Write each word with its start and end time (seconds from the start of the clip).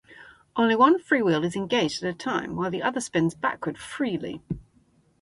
Only 0.55 0.75
one 0.75 0.97
freewheel 0.97 1.45
is 1.45 1.55
engaged 1.55 2.01
at 2.01 2.09
a 2.09 2.17
time, 2.17 2.55
while 2.55 2.71
the 2.71 2.81
other 2.81 2.99
spins 2.99 3.35
backward 3.35 3.77
freely. 3.77 4.41